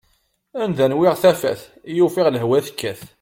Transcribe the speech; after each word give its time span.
Anda 0.61 0.85
nwiɣ 0.91 1.15
tafat 1.23 1.61
i 1.89 1.91
yufiɣ 1.97 2.27
lehwa 2.29 2.57
tekkat! 2.65 3.01